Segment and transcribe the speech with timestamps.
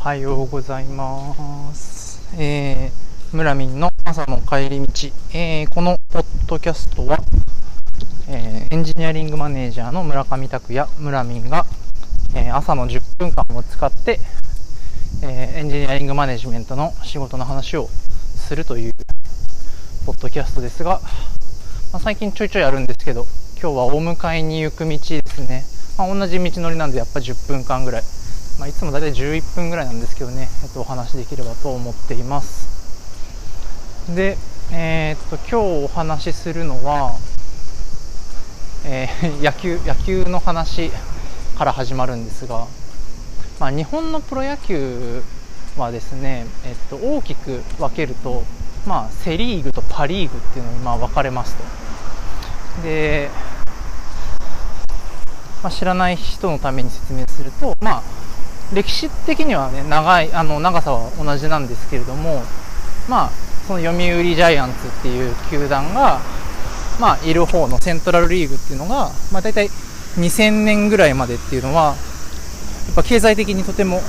[0.00, 2.20] おはようございます。
[2.38, 4.86] えー、村民の朝の帰り道、
[5.32, 7.18] えー、このポッドキャストは、
[8.28, 11.66] えー、エンジニアリングマネージャーの村上拓也村民が、
[12.34, 14.18] えー、朝の10分間を使って、
[15.22, 18.92] え、エンジニアリングマネジメントの仕事の話をするという
[20.04, 21.00] ポッドキャストですが、
[21.92, 23.26] まあ、最近ちょいちょいあるんですけど
[23.60, 25.64] 今日はお迎えに行く道ですね、
[25.98, 28.02] まあ、同じ道のりなんでやっぱ10分間ぐらい。
[28.58, 32.72] まあ、いつも大体11分ぐらいなんですけどね、えっと、お話できればと思っています。
[34.14, 34.36] で、
[34.72, 37.16] えー、っと今日お話しするのは、
[38.84, 40.90] えー、 野球野球の話
[41.56, 42.66] から始まるんですが、
[43.58, 45.22] まあ、日本のプロ野球
[45.76, 48.44] はですね、えっと、大きく分けると、
[48.86, 52.82] まあ、セ・リーグとパ・リーグっていうのにまあ分かれますと。
[52.82, 53.30] で、
[55.62, 58.02] まあ、知らない人のために説明すると、まあ、
[58.74, 62.42] 歴史的にはね長いあの長さは同じなんですけれども
[63.08, 63.30] まあ
[63.66, 64.00] その読売
[64.34, 66.20] ジャイアンツっていう球団が
[67.00, 69.68] まあいる方のセントラルリーグっていうのがまあ大体
[70.16, 71.94] 2000年ぐらいまでっていうのは
[72.86, 74.00] やっぱ経済的にとても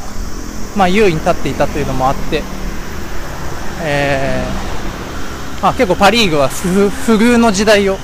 [0.76, 2.42] まあ優位に立っていたというのもあって
[3.86, 7.98] えー、まあ結構パ・リーグは不遇の時代を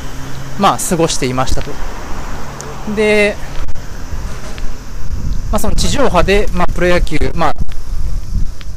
[0.60, 1.99] まあ過ごしていましたと。
[2.96, 3.36] で
[5.52, 7.54] まあ、その地上波で、まあ、プロ野球、まあ、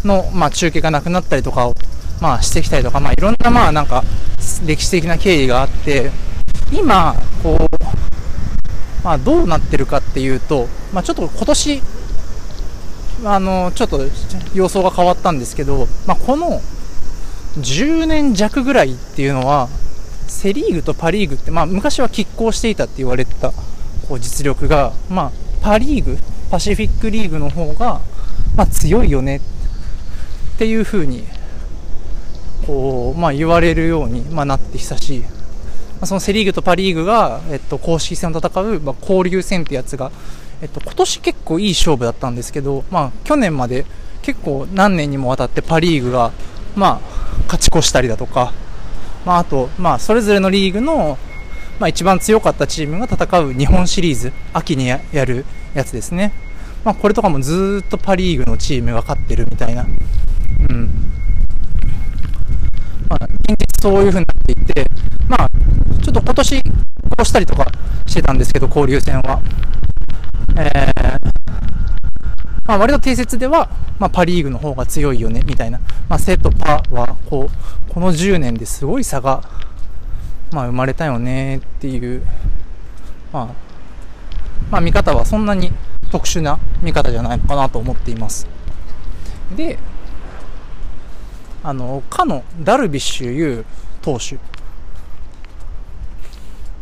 [0.07, 1.75] の、まあ、中継がなくなったりとかを、
[2.21, 4.05] まあ、してきたりとか、まあ、いろんな、まあ、なんか、
[4.65, 6.11] 歴史的な経緯があって、
[6.73, 7.85] 今、こう、
[9.05, 11.83] まあ、どうなってるかっていうと、まあ、ちょっと今年、
[13.25, 14.01] あの、ちょっと
[14.55, 16.63] 様相が変わったんですけど、まあ、この
[17.59, 19.69] 10年弱ぐらいっていうのは、
[20.27, 23.53] セ・リーグとパ・リーグって、まあ、昔は拮抗していたって言われてた
[24.13, 25.33] こう実力が、まあ、
[25.63, 26.19] パ・リーグ
[26.51, 28.03] パシフィックリーグの方が、
[28.55, 29.41] まあ、強いよねっ
[30.59, 31.25] ていう風に
[32.67, 35.29] こう、まあ、言われるように、まあ、なって久し、ま
[36.03, 40.13] あ、そのセ・リーグとパ・リーグが、えっと、公式戦を戦う、まあ、交流戦ってやつが、
[40.61, 43.87] えっと、今年結構いい勝負だったんですけど、まあ、去年まで
[44.21, 46.33] 結構何年にもわたってパ・リーグが、
[46.77, 48.53] まあ、勝ち越したりだとか、
[49.25, 51.17] まあ、あと、まあ、それぞれのリーグの、
[51.83, 55.45] まあ、一番強かったチームが戦う日本シリーズ秋にやる
[55.75, 56.33] やつですね。
[56.85, 59.83] まあ、これとかもずっとパ・リーグのチームが勝ってるみたいな。
[59.83, 60.91] うん。
[63.09, 64.87] まあ、現実そういう風になっていて、
[65.27, 65.51] まあ、
[66.01, 66.71] ちょっと今年、こ
[67.21, 67.67] うしたりとか
[68.07, 69.43] してたんですけど、交流戦は。
[70.57, 71.21] えー、
[72.65, 73.69] まあ、割と定説では、
[73.99, 75.81] まあ、パ・リーグの方が強いよね、みたいな。
[76.09, 79.43] まあ、セとパは、こう、この10年ですごい差が、
[80.53, 82.23] まあ、生まれたよね、っていう、
[83.33, 83.47] まあ、
[84.71, 85.73] まあ、見方はそんなに
[86.11, 88.47] 特殊な見方じゃないのかなと思っています。
[89.57, 89.79] で、
[91.65, 93.65] あの、かのダルビッシュ有
[94.03, 94.39] 投手、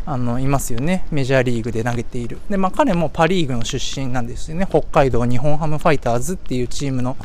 [0.06, 1.06] あの、いますよね。
[1.12, 2.38] メジャーリーグで投げている。
[2.48, 4.66] で、まあ彼もパリーグの出身なんですよね。
[4.68, 7.16] 北海道日本ハムファイターズっていうチームの、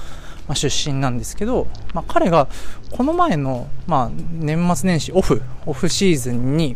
[0.48, 2.48] まあ、出身なんですけど、まあ彼が
[2.92, 6.76] この前の、まあ年末年始オフ、オフシーズンに、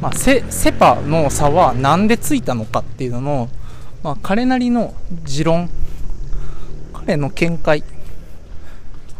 [0.00, 3.48] まあセ、セパの差は何でついたのかっていうのの、
[4.04, 5.70] まあ、彼なりの持論、
[6.92, 7.82] 彼の見解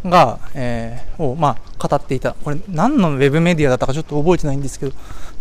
[0.05, 2.34] が、えー、を、まあ、語っていた。
[2.34, 4.93] これ、何のウェブメディアだったかちょっと覚えてないんですけど、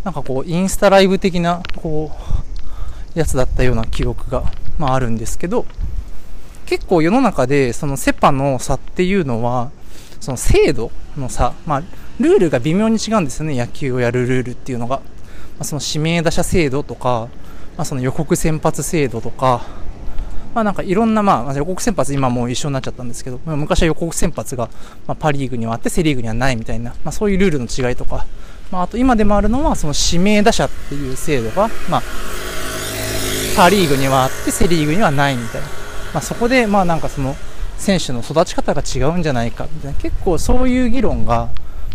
[0.05, 2.11] なんかこう、インスタライブ的な、こ
[3.15, 4.43] う、やつだったような記憶が、
[4.77, 5.65] まあ、あるんですけど、
[6.65, 9.71] 結構世の中で、そのセパの差っていうのは、
[10.19, 11.83] その制度の差、まあ、
[12.19, 14.97] ルールが微妙に違うんですよね、野球をやるルールっていうのが。
[14.97, 15.03] ま
[15.59, 17.27] あ、その指名打者制度とか、
[17.77, 19.65] まあ、その予告先発制度とか、
[20.53, 24.69] まあなんかいろんな、まあ予告先発今もう一緒になっちゃったんですけど、まあ、昔は予告先発が、
[25.07, 28.27] まあ、パリーグにはあってセリーグにはないみたいな、まあそういうルールの違いとか、
[28.71, 32.03] まああと今でもあるのはその指名打者っていう制度が、まあ
[33.55, 35.82] パリーグにはあってセリーグにはないみたいな。
[36.13, 37.35] まあそこでまあなんかその
[37.77, 41.49] 選手の育ち方が違うんじゃないかみたいな、結構そういう議論が、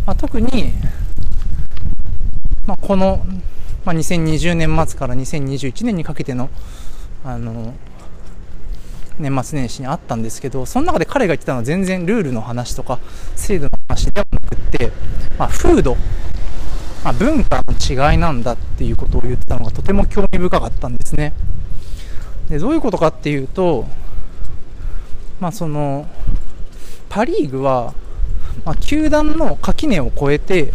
[0.05, 0.73] まあ特に、
[2.65, 3.25] まあこの
[3.85, 6.49] まあ、2020年末から2021年にかけての、
[7.25, 7.73] あの、
[9.17, 12.99] 年末年始にあったんですけど、その中で彼が言ってたのは全然ルールの話とか
[13.35, 14.91] 制度の話ではなくて、
[15.37, 15.95] まあ、風土、
[17.03, 21.33] まあ、文化の違いなんだっていうことを言ってたのがとても興味深かったんですね。
[22.49, 23.87] で、どういうことかっていうと、
[25.39, 26.07] まあその、
[27.09, 27.93] パ・リーグは、
[28.65, 30.73] まあ、球団の垣根を越えて、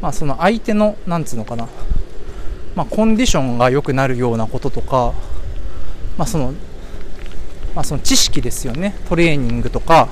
[0.00, 1.68] まあ、その相手の、なんつうのかな、
[2.74, 5.12] まあ、コンディションが良くなるようなこととか、
[6.18, 6.54] まあその
[7.74, 10.08] まあ、その知識ですよねトレーニングとか、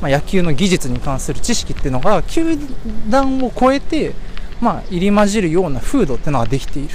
[0.00, 2.58] まあ、野球の技術に関する知識っていうのが球
[3.08, 4.12] 団を超えて、
[4.60, 6.94] まあ、入り混じるような風土っていうのができている。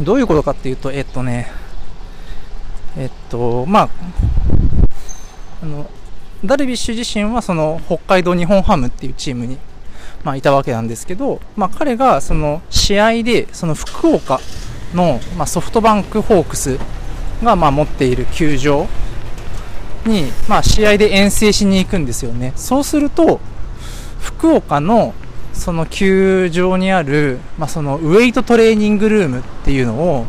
[0.00, 1.52] どういうことかっていうとえっとね
[2.96, 3.88] えっとまあ
[5.62, 5.88] あの
[6.44, 9.58] ダルビッシュ自身はその北海道日本ハムっていうチームに、
[10.22, 14.40] まあ、いたわけなんですけど、まあ、彼がその試合でその福岡
[14.92, 16.78] の、まあ、ソフトバンクホークス
[17.42, 18.86] がまあ持っている球場
[20.06, 22.52] に、まあ、試合で遠征しに行くんですよね。
[22.56, 23.40] そうすると
[24.20, 25.14] 福岡の
[25.54, 30.26] その球場にある、まあ、そのウェイトトレーニングルームっていうのを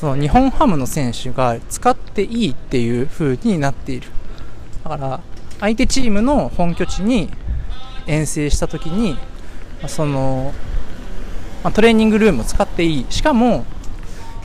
[0.00, 4.08] その日本ハムの選手が使っていいっていう風になっている
[4.82, 5.20] だから
[5.60, 7.28] 相手チームの本拠地に
[8.06, 9.18] 遠征した時に
[9.88, 10.54] その、
[11.74, 13.66] トレーニングルームを使っていいしかも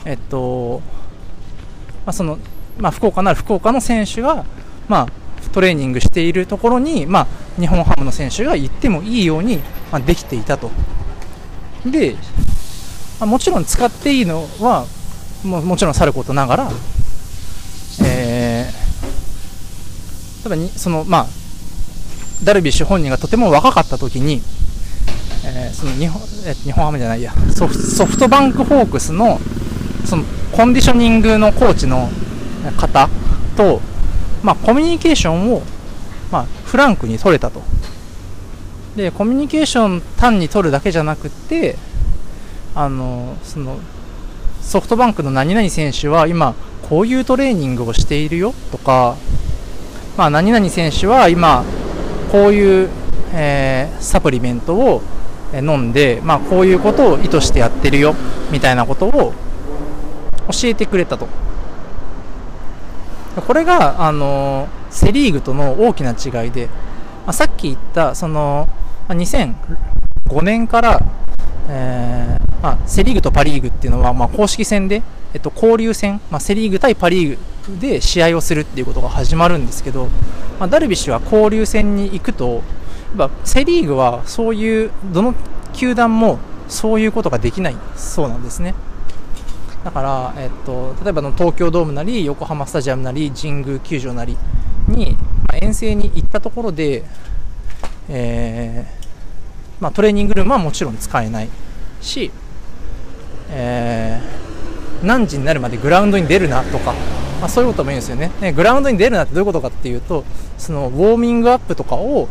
[0.04, 0.82] えっと、
[2.04, 2.38] まあ、その、
[2.76, 4.44] まあ、福岡なら福岡の選手が、
[4.88, 7.26] まあ、トレーニングしているところに、まあ、
[7.58, 9.56] 日本ハムの選手が行ってもいいように、
[9.90, 10.70] まあ、できていたと。
[11.86, 12.14] で、
[13.18, 14.86] まあ、もちろん使っていいのは
[15.46, 16.70] ももちろんさることながら、
[18.04, 21.26] えー、例えばにその、まあ、
[22.44, 24.42] ダルビッシュ本人がとても若かった時に、
[25.44, 29.38] えー、その日本え日本ハムじゃないやソフソフトバンクホークスの
[30.04, 32.08] そのコンディショニングのコーチの
[32.76, 33.08] 方
[33.56, 33.80] と
[34.46, 35.62] まあ、コミュニケーションを、
[36.30, 37.62] まあ、フランクに取れたと。
[38.94, 41.76] で、コミュニケーション単に取るだけじゃなくて、
[42.76, 43.80] あの、その、
[44.66, 46.56] ソフトバンクの何々選手は今、
[46.88, 49.16] こういうトレーニングをしているよとか、
[50.16, 51.64] まあ、何々選手は今、
[52.32, 52.90] こういう、
[53.32, 55.02] えー、サプリメントを
[55.54, 58.16] 飲んで、まあ、こういうことを意図してやってるよ
[58.50, 59.32] みたいなことを
[60.50, 61.28] 教えてくれたと。
[63.46, 66.66] これが、あのセ・リーグとの大きな違いで、
[67.24, 68.68] まあ、さっき言ったその、
[69.10, 71.00] 2005年から、
[71.68, 75.02] えーまあ、セ・リーグとパ・リーグっていうのは、まあ、公式戦で、
[75.34, 77.38] えっと、交流戦、まあ、セ・リーグ対パ・リー
[77.68, 80.08] グで試合をするっていうことが始まるんですけど、
[80.58, 82.62] まあ、ダルビッシュは交流戦に行くと
[83.18, 85.34] やっぱセ・リーグはそういうどの
[85.72, 86.38] 球団も
[86.68, 88.74] そういうことができないそうなんですね。
[89.84, 94.36] だから、えっと、例えばの東京ドームなり横浜スタジアムなり神宮球場なり
[94.88, 95.16] に、
[95.46, 97.04] まあ、遠征に行ったところで、
[98.08, 99.06] えー
[99.78, 101.48] まあ、トレーニングルームはもちろん使えない
[102.00, 102.32] し、
[103.50, 106.94] えー、何時になるまでグラウンドに出るなとか、
[107.40, 108.30] まあ、そういうこともいいんですよね。
[108.40, 110.24] ねグラウンドに出るなってどういうことかっていうと
[110.58, 112.28] そのウォーミングアップとかを、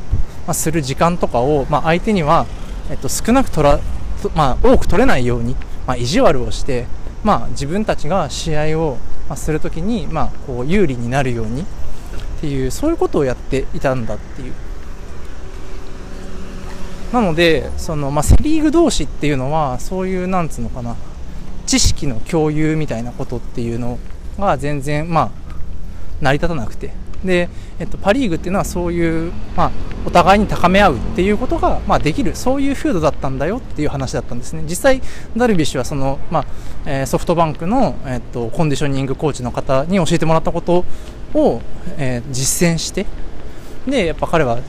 [0.48, 2.46] まあ、する時間とかを、まあ、相手には、
[2.90, 3.80] えっと、少なく取ら、
[4.36, 5.56] まあ、多く取れないように、
[5.88, 6.86] ま、意地悪をして
[7.26, 11.66] まあ、自分たちが試合をまするときに、ま、こう有利になるようにっ
[12.40, 14.54] ていうそういうことをやっていたんだっていう。
[17.12, 20.96] なのでその、まあ、セ・リーグ同士っていうのはそういうなんつうのかな
[21.66, 23.98] 知識の共有みたいなことっていうの
[24.38, 25.31] が全然まあ
[26.22, 26.94] 成り立たなくて。
[27.25, 27.50] で、
[27.80, 29.72] えっと、パ・リーグっていうのはそういう、まあ、
[30.06, 32.36] お互いに高め合うっていうことが、まあ、できる。
[32.36, 34.63] そういう風土だったんだよっていう話だったんですね。
[34.68, 35.01] 実際
[35.36, 36.46] ダルビッシュはその、まあ
[36.86, 40.86] えー、ソフトバンクの、えっと、コンディショニングコーチの方に教えてもらったこと
[41.34, 41.62] を、
[41.98, 43.06] えー、実践して
[43.88, 44.60] でやっぱ彼は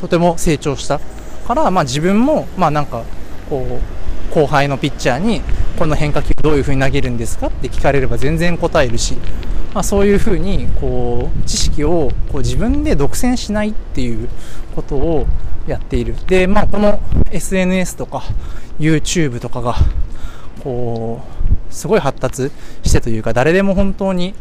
[0.00, 1.00] とても成長した。
[1.42, 3.04] から、まあ、自分も、まあ、なんか
[3.48, 3.80] こ
[4.30, 5.42] う後輩のピッチャーに
[5.78, 7.48] この変化球どういう風に投げるんですか？
[7.48, 9.16] って聞かれれば全然答えるし
[9.74, 14.28] まあ、そういうふうにこう知識をこう自分で独占しないっていう
[14.76, 15.26] ことを
[15.66, 16.14] やっている。
[16.26, 18.22] で、まあ、この SNS とか
[18.78, 19.74] YouTube とかが
[20.62, 21.22] こ
[21.70, 22.50] うすごい発達
[22.82, 24.34] してというか誰でも本当に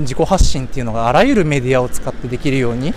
[0.00, 2.92] 自己発信っていうのがあらゆるメディアを使ってできるように、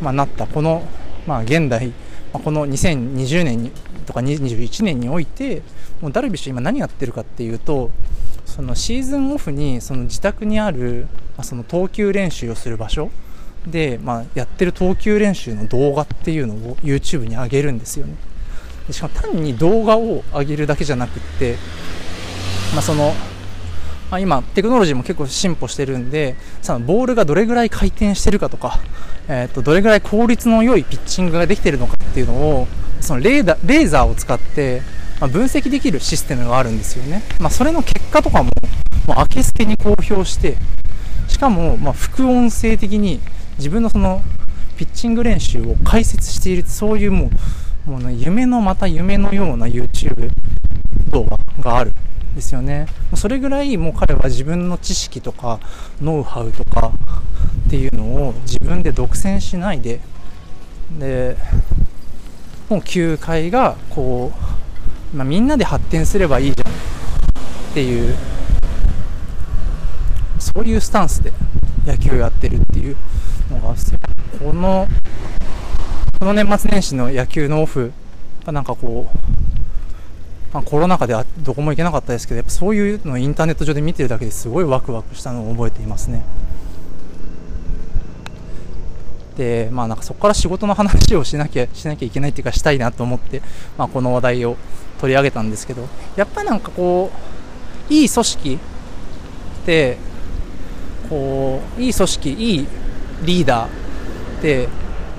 [0.00, 0.82] まあ、なったこの、
[1.28, 1.92] まあ、現代、
[2.32, 3.72] まあ、この2020年に
[4.06, 5.62] とか21年において
[6.00, 7.90] もうダルビッシュ今何やってるかっていうと
[8.46, 11.06] そのシーズンオフにその自宅にある、
[11.36, 13.10] まあ、その投球練習をする場所
[13.66, 18.14] で、まあ、やってる投球練習の動画っていうのを YouTube に上げるんですよね。
[18.86, 21.56] でしかも単に動画を上げるだけじゃなくって、
[22.72, 23.12] まあ、その
[24.10, 28.80] あ、今、テクノロジーも結構進歩してるんで、そのボールがどれぐらい回転してるかとか、
[29.32, 32.66] えー、とどれぐらい効率の良いピッチングができているのかっていうのを、
[33.00, 34.82] そのレーダレーザーを使って、
[35.20, 37.22] まあ、分析できるシステムがあるんですよね。
[37.38, 38.50] まあ、それの結果とかも、
[39.06, 40.56] もう明けすけに公表して、
[41.28, 43.20] しかも、ま副音声的に
[43.58, 44.20] 自分のその
[44.76, 47.30] ピッチング練習を解説している、そういうも
[47.86, 50.28] う、もうね、夢のまた夢のような YouTube
[51.08, 51.24] 度
[51.60, 51.92] がある
[52.32, 52.86] んですよね。
[53.14, 55.60] それぐらいもう彼は自分の知識とか
[56.00, 56.92] ノウハウとか
[57.66, 60.00] っていうのを自分で独占しないで、
[60.98, 61.36] で、
[62.68, 64.32] もう球界がこ
[65.14, 66.74] う、まあ、みんなで発展すればいいじゃんっ
[67.74, 68.14] ていう、
[70.38, 71.32] そういうスタンスで
[71.86, 72.96] 野球やってるっていう
[73.50, 73.74] のが、
[74.38, 74.88] この、
[76.18, 77.92] この年末年始の野球のオフ
[78.44, 79.18] がなんかこう、
[80.52, 86.22] ま、コロナ禍でどこも行けなかったですけど、やっぱそういうのをインターネット上で見てるだけですごいワクワクしたのを覚えていますね。
[89.40, 93.40] で、まあなんかそこから仕事の話をしなきゃ、 しなきゃいけないっていうかしたいなと思って、
[93.78, 94.58] まあこの話題を
[95.00, 97.10] 取り上げたんですけど、やっぱなんかこ
[97.88, 98.58] う、いい組織
[99.62, 99.96] って、
[101.08, 102.66] こう、いい組織、いい
[103.22, 103.68] リーダーっ
[104.42, 104.68] て、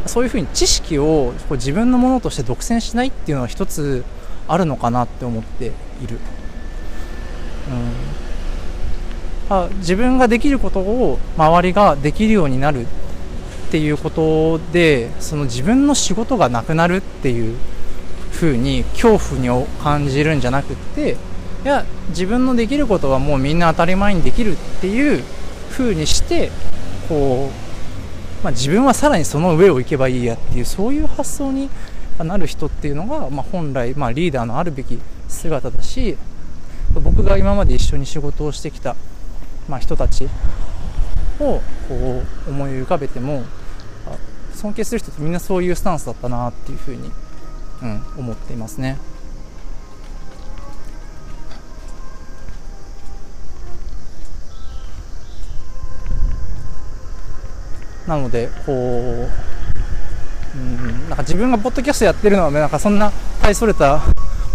[0.05, 4.03] そういうふうに知識をこう自分のものとして独占しないっていうのは一つ
[4.47, 5.69] あるのかなって思ってい
[6.07, 6.17] る、
[9.49, 12.87] うん、あ自分ができることを周りができるようになる
[13.71, 17.55] っていうことでその自分の仕事がなくなるっていう
[18.33, 21.15] 風に恐怖に感じるんじゃなくって
[21.63, 25.23] いや自分のできることはもうみんな当たり前にできるっていう
[25.69, 26.51] 風にして
[27.07, 27.49] こ
[28.41, 31.69] う、まあ、自分はさらにその上を行けばいいやっていうそういう発想に
[32.19, 34.99] なる人っていうのが、まあ、本来、まあ、リーダーのあるべき
[35.29, 36.17] 姿だし
[36.93, 38.97] 僕が今まで一緒に仕事をしてきた、
[39.69, 40.25] まあ、人たち
[41.39, 43.43] をこう思い浮かべても
[44.61, 47.11] 尊敬する人ってみんなそういうスタンスだったなっていうふうに、
[47.81, 48.99] うん、思っていますね。
[58.07, 59.29] なのでこう
[60.55, 64.01] うんなんか自分がポッドキャストやってるのはなんかそんな大それた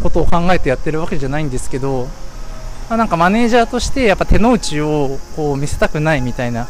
[0.03, 2.07] ことを考えてやってるわけじゃないんですけど、
[2.89, 6.69] まあ、なんかマネージャーとしてやっぱ手の内をこう見せたくないみたいな、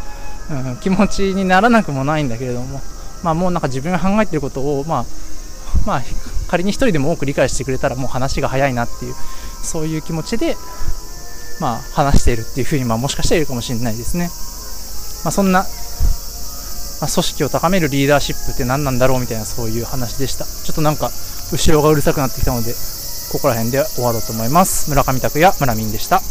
[0.50, 2.80] うん、気持ちにならなくもないんだけれども、
[3.22, 5.04] まあ、もうなんか自分が考えていることを、まあ、
[5.86, 6.02] まあ、
[6.48, 9.14] 仮に1人でも多く理解してくれたらもう話が早いなっていう
[9.62, 10.56] そういう気持ちで、
[11.60, 14.30] まあ、話しているっていうふうに、まあ、もしかしたらいるかもしれないですね。
[15.24, 15.64] まあ、そんな
[17.00, 20.44] まあ、組織を高めるリーダーシップって何なんだろうみたいなそういう話でした。
[20.44, 21.10] ちょっとなんか
[21.52, 22.72] 後ろがうるさくなってきたので、
[23.32, 24.88] ここら辺で終わろうと思います。
[24.88, 26.22] 村上拓也、村民でした。